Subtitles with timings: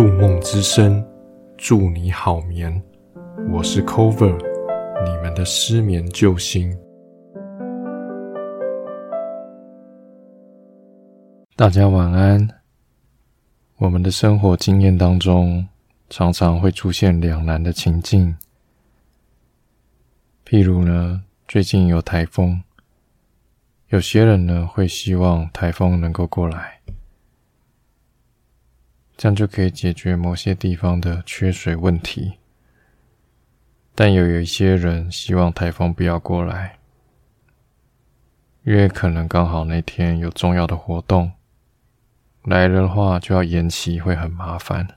[0.00, 1.06] 入梦之声，
[1.58, 2.82] 祝你好眠。
[3.50, 4.34] 我是 Cover，
[5.04, 6.74] 你们的失眠救星。
[11.54, 12.48] 大家晚安。
[13.76, 15.68] 我们的生活经验当中，
[16.08, 18.34] 常常会出现两难的情境。
[20.46, 22.62] 譬如呢，最近有台风，
[23.88, 26.80] 有些人呢会希望台风能够过来。
[29.20, 32.38] 这样就可以解决某些地方的缺水问题，
[33.94, 36.78] 但又有一些人希望台风不要过来，
[38.64, 41.30] 因为可能刚好那天有重要的活动，
[42.44, 44.88] 来了的话就要延期，会很麻烦。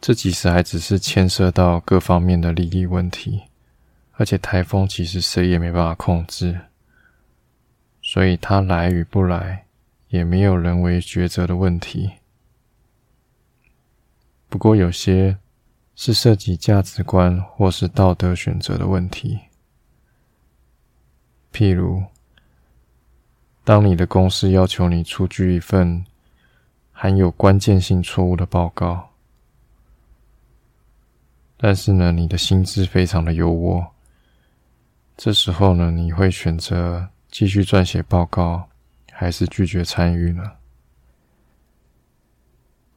[0.00, 3.42] 这其实还只是牵涉到各方面的利益问题，
[4.12, 6.60] 而且台风其实谁也没办法控制，
[8.00, 9.64] 所以它来与不来。
[10.10, 12.10] 也没有人为抉择的问题。
[14.48, 15.38] 不过，有些
[15.94, 19.38] 是涉及价值观或是道德选择的问题。
[21.52, 22.02] 譬如，
[23.64, 26.04] 当你的公司要求你出具一份
[26.92, 29.10] 含有关键性错误的报告，
[31.56, 33.86] 但是呢，你的薪资非常的优渥，
[35.16, 38.69] 这时候呢，你会选择继续撰写报告。
[39.20, 40.50] 还是拒绝参与呢？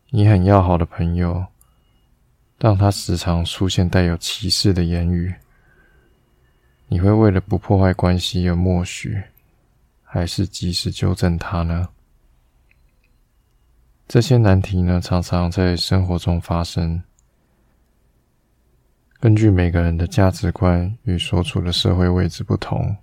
[0.10, 1.46] 你很要好的朋友，
[2.58, 5.36] 当他时常出现带有歧视的言语，
[6.88, 9.22] 你会为了不破坏关系而默许，
[10.02, 11.90] 还是及时纠正他呢？
[14.08, 17.04] 这些难题呢，常常在生活中发生。
[19.20, 22.96] 根据每个人的价值观与所处的社会位置不同，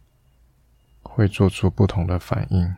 [1.02, 2.74] 会做出不同的反应。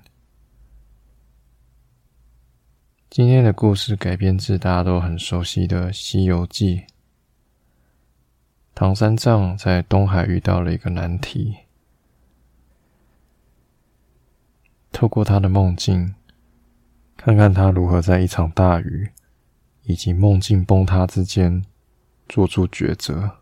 [3.15, 6.79] 今天的故事改编自大家都很熟悉的《西游记》。
[8.75, 11.55] 唐三藏在东海遇到了一个难题，
[14.91, 16.15] 透过他的梦境，
[17.15, 19.11] 看看他如何在一场大雨
[19.83, 21.63] 以及梦境崩塌之间
[22.31, 23.42] 做出抉择。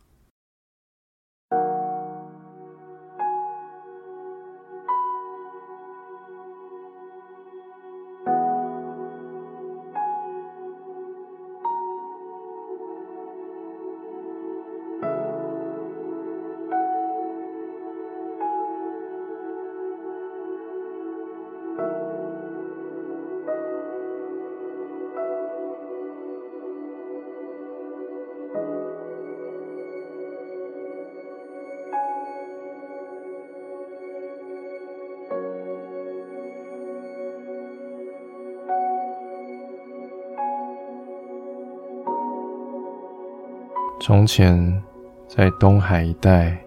[44.10, 44.82] 从前，
[45.28, 46.58] 在东海一带，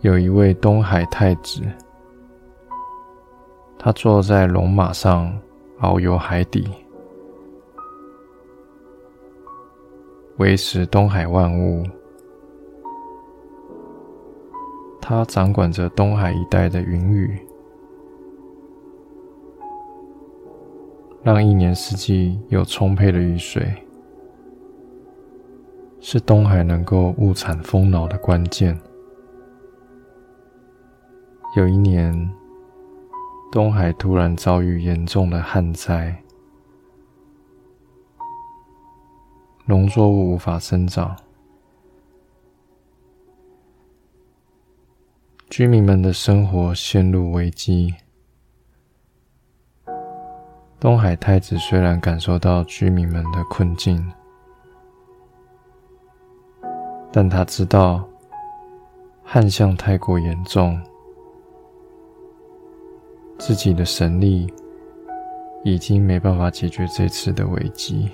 [0.00, 1.62] 有一位东海太子，
[3.78, 5.32] 他坐在龙马上
[5.80, 6.68] 遨游海底，
[10.36, 11.82] 维持东海万物。
[15.00, 17.40] 他掌管着东海一带的云雨，
[21.22, 23.66] 让一年四季有充沛的雨水。
[26.00, 28.78] 是东海能够物产丰饶的关键。
[31.56, 32.32] 有一年，
[33.52, 36.22] 东海突然遭遇严重的旱灾，
[39.66, 41.14] 农作物无法生长，
[45.50, 47.94] 居民们的生活陷入危机。
[50.78, 54.10] 东海太子虽然感受到居民们的困境。
[57.12, 58.08] 但他知道
[59.24, 60.80] 旱象太过严重，
[63.36, 64.46] 自己的神力
[65.64, 68.08] 已经没办法解决这次的危机。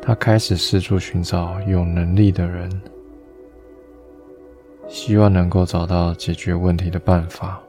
[0.00, 2.70] 他开始四处寻找有能力的人，
[4.86, 7.60] 希望能够找到解决问题的办法。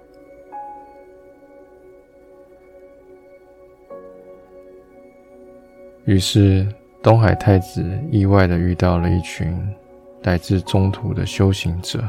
[6.05, 6.67] 于是。
[7.03, 9.53] 东海太子意外的遇到了一群
[10.23, 12.01] 来自中土的修行者。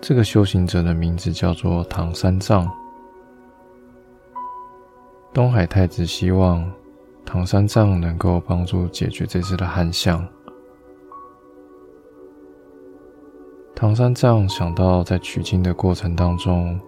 [0.00, 2.68] 这个修行者的名字叫做唐三藏。
[5.32, 6.68] 东海太子希望
[7.24, 10.26] 唐三藏能够帮助解决这次的旱象。
[13.76, 16.80] 唐三藏想到，在取经的过程当中，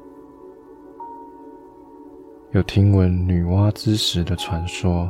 [2.52, 5.08] 有听闻女娲之石的传说。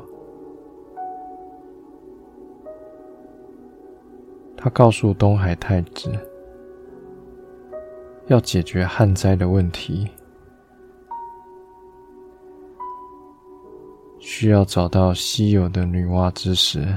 [4.55, 6.13] 他告诉东海太子，
[8.27, 10.07] 要解决旱灾的问题，
[14.19, 16.95] 需要找到稀有的女娲之石。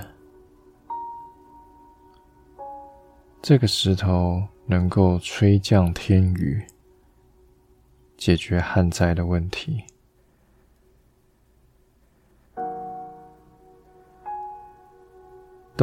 [3.41, 6.61] 这个石头能够吹降天雨，
[8.17, 9.81] 解决旱灾的问题。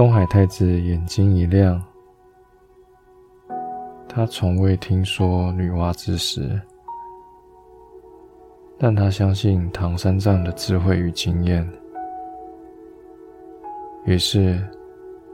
[0.01, 1.79] 东海太子眼睛一亮，
[4.09, 6.59] 他从未听说女娲之石，
[8.79, 11.71] 但他相信唐三藏的智慧与经验。
[14.07, 14.59] 于是，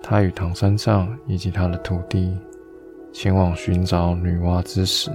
[0.02, 2.36] 他与唐三藏以及他的徒弟
[3.12, 5.12] 前往寻找女娲之石。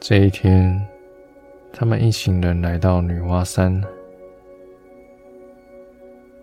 [0.00, 0.84] 这一天。
[1.72, 3.82] 他们一行人来到女娲山，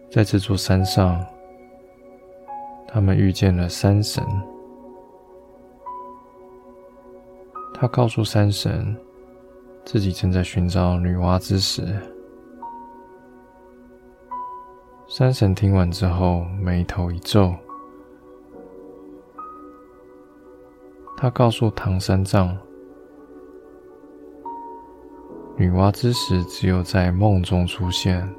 [0.09, 1.23] 在这座山上，
[2.87, 4.23] 他们遇见了山神。
[7.73, 8.95] 他告诉山神，
[9.85, 11.83] 自己正在寻找女娲之石。
[15.07, 17.53] 山神听完之后，眉头一皱，
[21.15, 22.57] 他告诉唐三藏。
[25.59, 28.29] 女娲之石只有在梦中出现，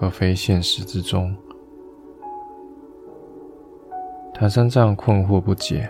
[0.00, 1.32] 而非现实之中。
[4.34, 5.88] 唐三藏困惑不解，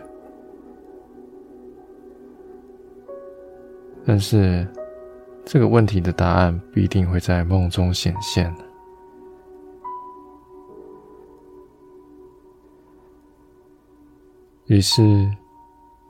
[4.04, 4.68] 但是
[5.42, 8.54] 这个问题的答案必定会在梦中显现。
[14.66, 15.02] 于是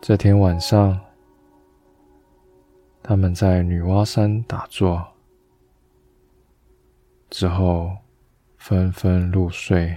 [0.01, 0.99] 这天晚上。
[3.09, 5.03] 他们在女娲山打坐
[7.31, 7.91] 之后，
[8.59, 9.97] 纷纷入睡。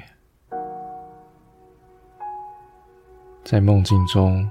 [3.43, 4.49] 在梦境中，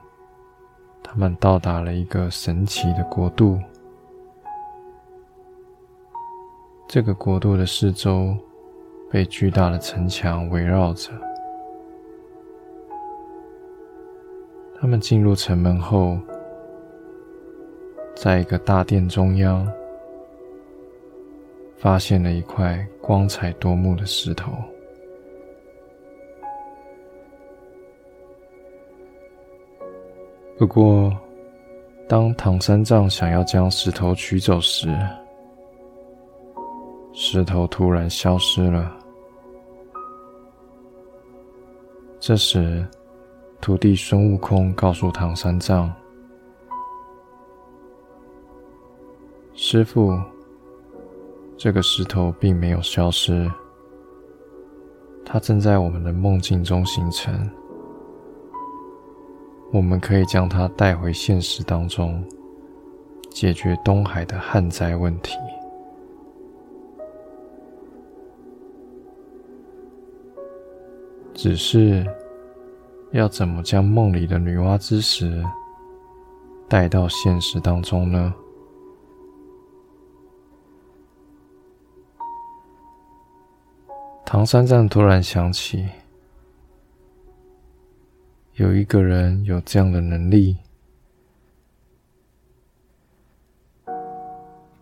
[1.02, 3.58] 他们到达了一个神奇的国度。
[6.86, 8.36] 这个国度的四周
[9.10, 11.10] 被巨大的城墙围绕着。
[14.78, 16.18] 他们进入城门后。
[18.22, 19.66] 在一个大殿中央，
[21.78, 24.52] 发现了一块光彩夺目的石头。
[30.58, 31.10] 不过，
[32.06, 34.94] 当唐三藏想要将石头取走时，
[37.14, 38.94] 石头突然消失了。
[42.18, 42.86] 这时，
[43.62, 45.90] 徒弟孙悟空告诉唐三藏。
[49.72, 50.20] 师傅，
[51.56, 53.48] 这个石头并没有消失，
[55.24, 57.48] 它正在我们的梦境中形成。
[59.70, 62.20] 我们可以将它带回现实当中，
[63.30, 65.36] 解决东海的旱灾问题。
[71.32, 72.04] 只是
[73.12, 75.40] 要怎么将梦里的女娲之石
[76.68, 78.34] 带到现实当中呢？
[84.32, 85.88] 唐三藏突然想起，
[88.52, 90.56] 有一个人有这样的能力，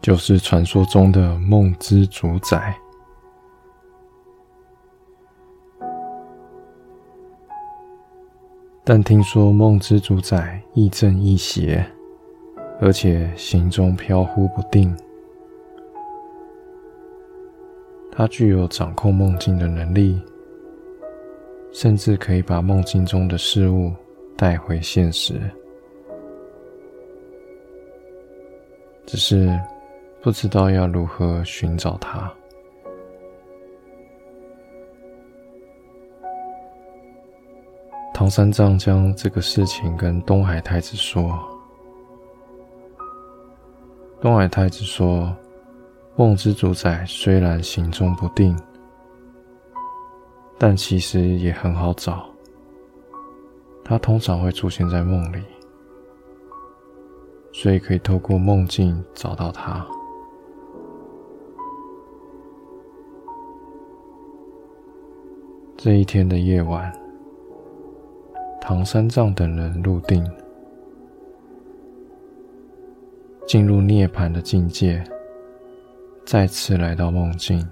[0.02, 2.76] 就是传说中的梦之主宰。
[8.84, 11.90] 但听说梦之主宰亦正亦邪，
[12.82, 14.94] 而且行踪飘忽不定。
[18.18, 20.20] 他具有掌控梦境的能力，
[21.72, 23.92] 甚至可以把梦境中的事物
[24.36, 25.40] 带回现实。
[29.06, 29.56] 只是
[30.20, 32.28] 不知道要如何寻找他。
[38.12, 41.38] 唐三藏将这个事情跟东海太子说，
[44.20, 45.32] 东海太子说。
[46.18, 48.58] 梦之主宰虽然行踪不定，
[50.58, 52.28] 但其实也很好找。
[53.84, 55.40] 他通常会出现在梦里，
[57.52, 59.86] 所以可以透过梦境找到他。
[65.76, 66.92] 这一天的夜晚，
[68.60, 70.28] 唐三藏等人入定，
[73.46, 75.00] 进入涅槃的境界，
[76.28, 77.66] 再次来到梦境。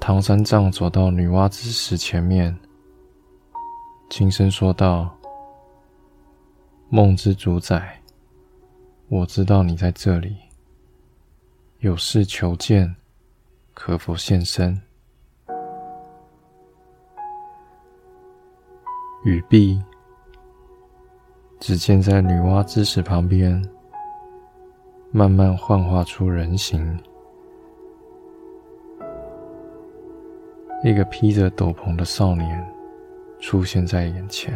[0.00, 2.58] 唐三藏走到女娲之石前面，
[4.10, 5.16] 轻声说道
[6.90, 8.02] ：“梦之主宰，
[9.06, 10.36] 我知道你在这里，
[11.78, 12.96] 有事求见，
[13.74, 14.76] 可否现身？”
[19.22, 19.80] 语毕，
[21.60, 23.64] 只见在女娲之石旁边，
[25.10, 26.98] 慢慢幻化出人形。
[30.84, 32.64] 一个披着斗篷的少年
[33.40, 34.54] 出现在眼前。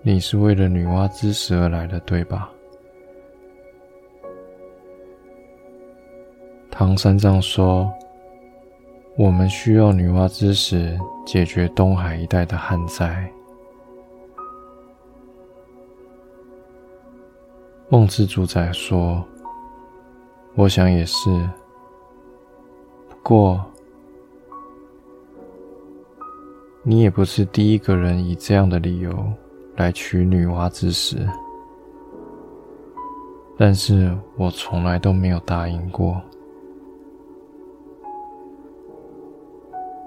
[0.03, 2.53] 你是为了女娲之石而来的，对吧？”
[6.69, 7.91] 唐三藏说
[9.17, 13.31] ：“我们需要女娲之石解决东海一带的旱灾。”
[17.89, 19.23] 梦之主宰说
[20.55, 21.29] ：“我想也是。
[23.07, 23.63] 不过，
[26.81, 29.31] 你也不是第一个人以这样的理由
[29.75, 31.17] 来娶女娲之石。
[33.55, 36.19] 但是我从来都没有答应过。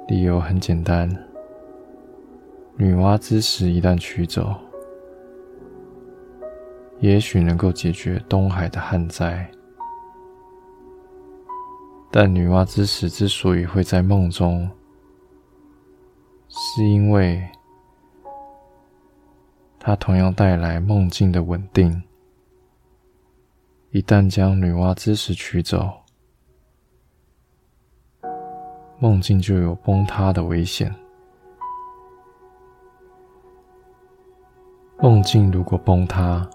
[0.09, 1.09] 理由很简单：
[2.77, 4.55] 女娲之石一旦取走。”
[7.01, 9.51] 也许能够解决东海的旱灾，
[12.11, 14.71] 但女娲之石之所以会在梦中，
[16.49, 17.47] 是因为
[19.79, 22.03] 它同样带来梦境的稳定。
[23.91, 25.93] 一旦将女娲之石取走，
[28.99, 30.95] 梦境就有崩塌的危险。
[34.99, 36.49] 梦境如果崩塌，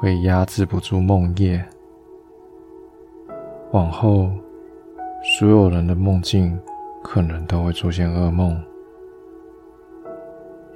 [0.00, 1.64] 会压制不住梦夜，
[3.70, 4.28] 往后
[5.22, 6.58] 所有人的梦境
[7.04, 8.60] 可能都会出现噩梦。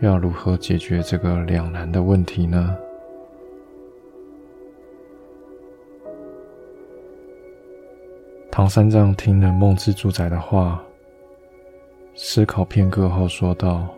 [0.00, 2.76] 要如何解决这个两难的问题呢？
[8.56, 10.80] 唐三藏听了梦之主宰的话，
[12.14, 13.88] 思考片刻后说道。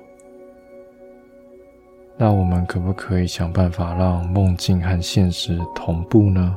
[2.16, 6.56] 那我们可不可以想办法让梦境和现实同步呢？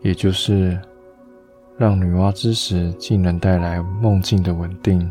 [0.00, 0.76] 也就是
[1.78, 5.08] 让女娲之石既能带来梦境的稳定，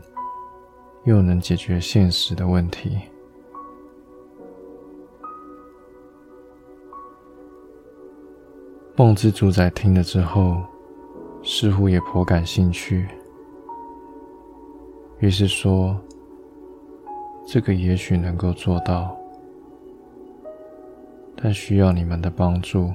[1.06, 3.00] 又能解决现实的问题。
[9.00, 10.62] 梦之主宰听了之后，
[11.42, 13.08] 似乎也颇感兴趣，
[15.20, 15.98] 于是说。
[17.48, 19.18] 这个也许能够做到，
[21.36, 22.92] 但需要你们的帮助。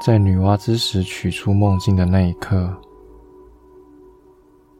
[0.00, 2.74] 在女娲之石取出梦境的那一刻，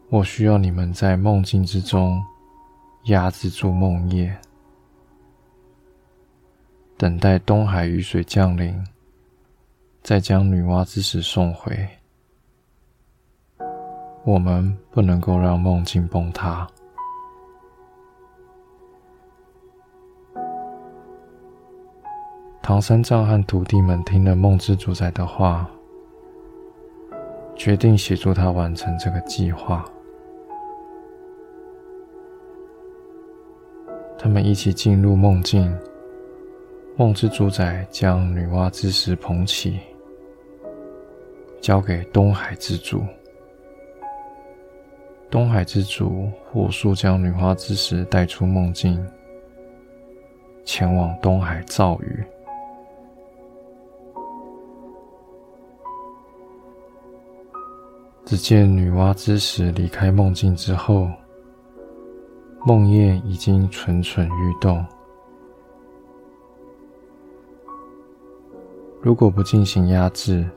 [0.09, 2.18] 我需要你们在梦境之中
[3.06, 4.35] 压制住梦魇，
[6.99, 8.83] 等待东海雨水降临，
[10.03, 11.88] 再将女娲之石送回。
[14.25, 16.67] 我们不能够让梦境崩塌。
[22.62, 25.71] 唐三藏和徒弟们听了梦之主宰的话，
[27.55, 29.85] 决定协助他完成这个计划。
[34.19, 35.73] 他们一起进入梦境，
[36.99, 39.79] 梦之主宰将女娲之石捧起，
[41.61, 43.05] 交给东海之主。
[45.31, 49.07] 东海之主火速将女娲之石带出梦境，
[50.65, 52.25] 前往东海造雨。
[58.25, 61.11] 只见女娲之石离开梦境之后，
[62.65, 64.83] 梦魇已经蠢蠢欲动。
[69.00, 70.49] 如果不进行压制，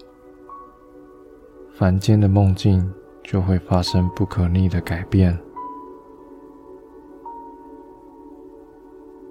[1.74, 2.92] 凡间的梦境。
[3.22, 5.38] 就会发生不可逆的改变。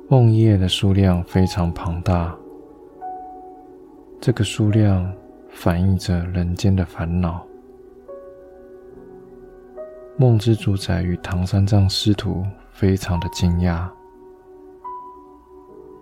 [0.09, 2.33] 梦魇的数量非常庞大，
[4.21, 5.12] 这个数量
[5.50, 7.45] 反映着人间的烦恼。
[10.17, 13.88] 梦之主宰与唐三藏师徒非常的惊讶，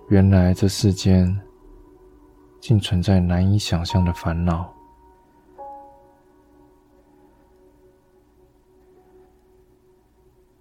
[0.08, 1.34] 原来这世间
[2.68, 4.68] 竟存在难以想象的烦恼。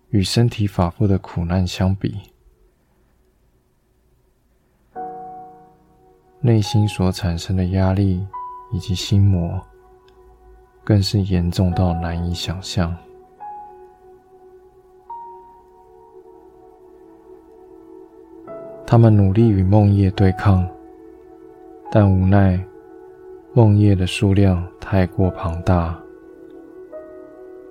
[0.10, 2.16] 与身体法复的苦难相比，
[6.42, 8.24] 内心所产生的压力
[8.72, 9.60] 以及心魔，
[10.84, 12.96] 更是严重到难以想象。
[18.86, 20.70] 他们努力与梦魇对抗，
[21.92, 22.62] 但无奈
[23.54, 25.98] 梦魇的数量太过庞大，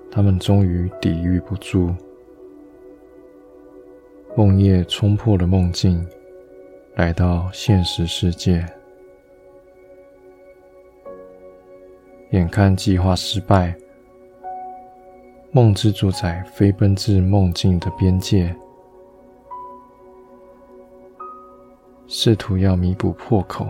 [0.09, 1.93] 他们终于抵御不住。
[4.35, 6.05] 梦魇冲破了梦境，
[6.95, 8.65] 来到现实世界。
[12.31, 13.73] 眼看计划失败，
[15.51, 18.53] 梦之主宰飞奔至梦境的边界，
[22.07, 23.67] 试图要弥补破口，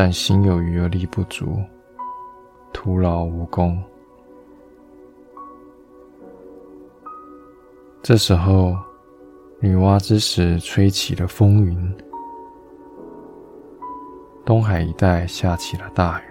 [0.00, 1.60] 但心有余而力不足，
[2.72, 3.82] 徒劳无功。
[8.00, 8.76] 这时候，
[9.58, 11.94] 女娲之石吹起了风云，
[14.44, 16.24] 东海一带下起了大雨，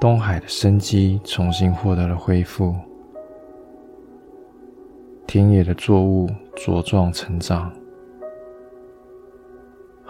[0.00, 2.72] 东海的生机重新获得了恢复，
[5.26, 7.72] 田野的作物茁壮成长，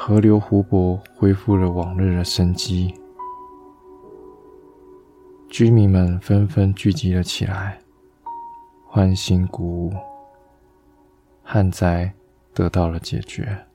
[0.09, 2.95] 河流湖泊恢复了往日的生机，
[5.51, 7.77] 居民们纷纷聚集了起来。
[8.87, 9.93] 欢欣鼓舞，
[11.43, 12.15] 旱灾
[12.55, 13.67] 得到了解决。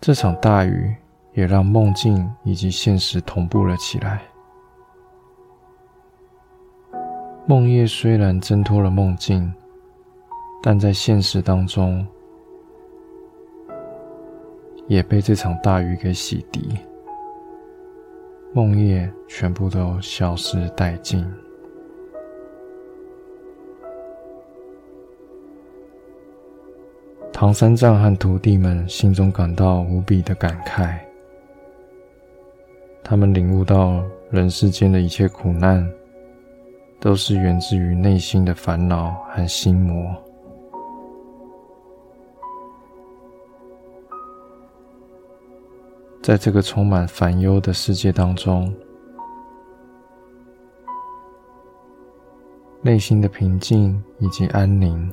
[0.00, 0.94] 这场大雨
[1.34, 4.22] 也让梦境以及现实同步了起来。
[7.48, 9.52] 梦夜虽然挣脱了梦境，
[10.62, 12.06] 但在现实当中
[14.86, 16.76] 也被这场大雨给洗涤。
[18.52, 21.24] 梦魇全部都消失殆尽。
[27.32, 30.98] 唐三藏和徒弟们心中感到无比的感慨，
[33.02, 35.88] 他们领悟到人世间的一切苦难，
[36.98, 40.14] 都是源自于内心的烦恼和心魔。
[46.22, 48.72] 在这个充满烦忧的世界当中，
[52.82, 55.10] 内心的平静以及安宁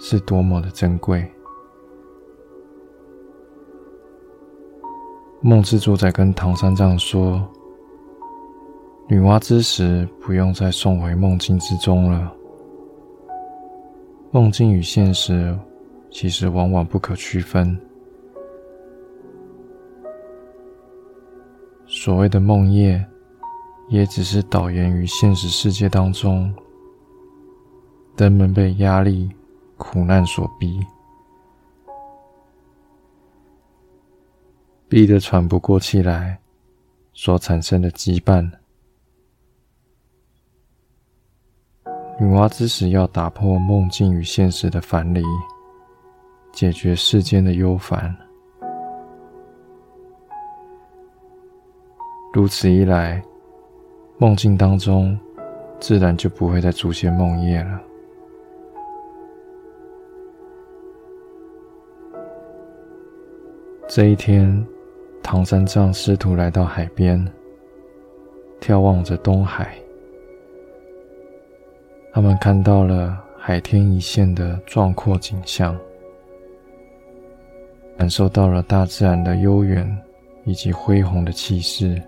[0.00, 1.24] 是多么的珍贵。
[5.40, 7.48] 梦之主宰跟唐三藏说
[9.08, 12.32] ：“女娲之时不用再送回梦境之中了。
[14.32, 15.56] 梦境与现实
[16.10, 17.78] 其实往往不可区分。”
[22.04, 23.00] 所谓的梦魇，
[23.88, 26.52] 也只是导言于现实世界当中，
[28.16, 29.30] 人们被压力、
[29.76, 30.84] 苦难所逼，
[34.88, 36.36] 逼得喘不过气来，
[37.12, 38.50] 所产生的羁绊。
[42.18, 45.22] 女娲之时要打破梦境与现实的樊篱，
[46.52, 48.12] 解决世间的忧烦。
[52.34, 53.22] 如此一来，
[54.16, 55.18] 梦境当中
[55.78, 57.78] 自然就不会再出现梦魇了。
[63.86, 64.66] 这一天，
[65.22, 67.22] 唐三藏师徒来到海边，
[68.62, 69.76] 眺望着东海，
[72.14, 75.78] 他们看到了海天一线的壮阔景象，
[77.98, 79.86] 感受到了大自然的悠远
[80.46, 82.02] 以及恢宏的气势。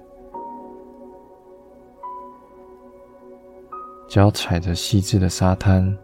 [4.06, 5.96] 脚踩着细致的沙滩，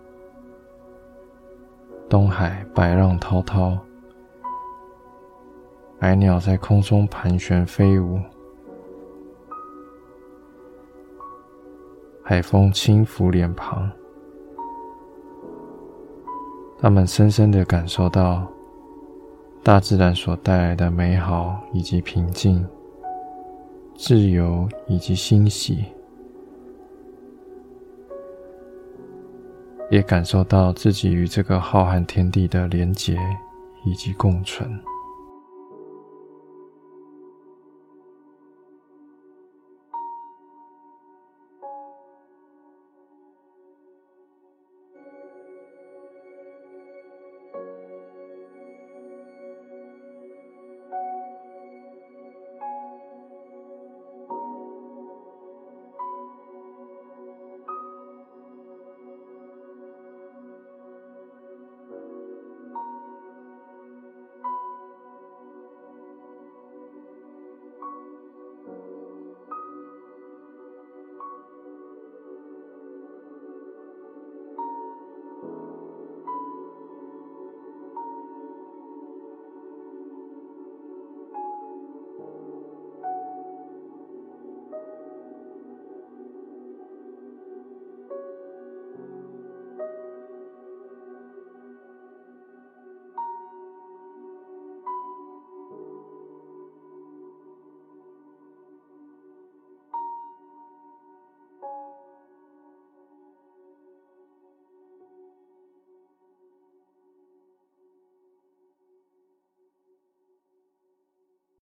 [2.09, 3.79] 东海白浪滔滔，
[5.99, 8.19] 白鸟在空中盘旋飞舞，
[12.25, 13.89] 海风轻拂脸庞，
[16.81, 18.45] 他们深深的感受到
[19.63, 22.67] 大自然所带来的美好以及平静、
[23.95, 25.85] 自由以及欣喜。
[29.91, 33.19] 也感受到自己与这个浩瀚天地的连结
[33.85, 34.81] 以及共存。